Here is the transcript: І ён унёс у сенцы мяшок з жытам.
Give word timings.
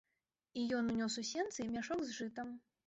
І 0.61 0.63
ён 0.79 0.89
унёс 0.95 1.19
у 1.23 1.27
сенцы 1.35 1.71
мяшок 1.77 1.99
з 2.07 2.11
жытам. 2.19 2.61